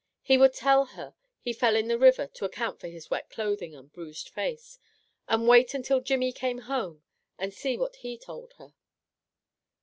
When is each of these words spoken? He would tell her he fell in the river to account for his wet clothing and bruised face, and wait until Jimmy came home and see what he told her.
He 0.23 0.35
would 0.35 0.55
tell 0.55 0.85
her 0.97 1.13
he 1.41 1.53
fell 1.53 1.75
in 1.75 1.87
the 1.87 1.95
river 1.99 2.25
to 2.25 2.43
account 2.43 2.79
for 2.79 2.87
his 2.87 3.11
wet 3.11 3.29
clothing 3.29 3.75
and 3.75 3.93
bruised 3.93 4.29
face, 4.29 4.79
and 5.27 5.47
wait 5.47 5.75
until 5.75 6.01
Jimmy 6.01 6.31
came 6.31 6.57
home 6.61 7.03
and 7.37 7.53
see 7.53 7.77
what 7.77 7.97
he 7.97 8.17
told 8.17 8.53
her. 8.53 8.73